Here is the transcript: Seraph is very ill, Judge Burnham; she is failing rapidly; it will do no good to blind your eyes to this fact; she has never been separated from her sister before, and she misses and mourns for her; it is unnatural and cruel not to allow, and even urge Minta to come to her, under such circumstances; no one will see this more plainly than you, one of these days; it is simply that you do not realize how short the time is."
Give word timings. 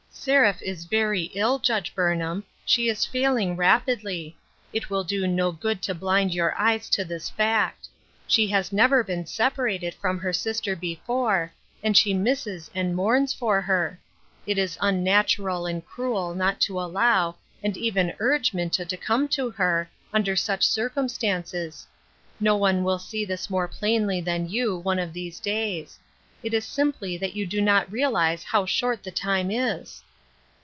Seraph 0.13 0.61
is 0.61 0.85
very 0.85 1.31
ill, 1.33 1.57
Judge 1.57 1.95
Burnham; 1.95 2.43
she 2.63 2.89
is 2.89 3.07
failing 3.07 3.55
rapidly; 3.55 4.37
it 4.71 4.87
will 4.87 5.03
do 5.03 5.25
no 5.25 5.51
good 5.51 5.81
to 5.83 5.95
blind 5.95 6.31
your 6.31 6.53
eyes 6.59 6.91
to 6.91 7.03
this 7.03 7.27
fact; 7.31 7.87
she 8.27 8.45
has 8.45 8.71
never 8.71 9.03
been 9.03 9.25
separated 9.25 9.95
from 9.95 10.19
her 10.19 10.31
sister 10.31 10.75
before, 10.75 11.51
and 11.81 11.97
she 11.97 12.13
misses 12.13 12.69
and 12.75 12.95
mourns 12.95 13.33
for 13.33 13.61
her; 13.61 13.97
it 14.45 14.59
is 14.59 14.77
unnatural 14.79 15.65
and 15.65 15.87
cruel 15.87 16.35
not 16.35 16.59
to 16.61 16.79
allow, 16.79 17.35
and 17.63 17.75
even 17.75 18.13
urge 18.19 18.53
Minta 18.53 18.85
to 18.85 18.97
come 18.97 19.27
to 19.29 19.49
her, 19.49 19.89
under 20.13 20.35
such 20.35 20.61
circumstances; 20.67 21.87
no 22.39 22.55
one 22.55 22.83
will 22.83 22.99
see 22.99 23.25
this 23.25 23.49
more 23.49 23.67
plainly 23.67 24.21
than 24.21 24.47
you, 24.49 24.77
one 24.77 24.99
of 24.99 25.13
these 25.13 25.39
days; 25.39 25.97
it 26.43 26.53
is 26.53 26.63
simply 26.65 27.17
that 27.17 27.35
you 27.35 27.47
do 27.47 27.59
not 27.61 27.91
realize 27.91 28.43
how 28.43 28.67
short 28.67 29.01
the 29.01 29.11
time 29.11 29.49
is." 29.49 30.03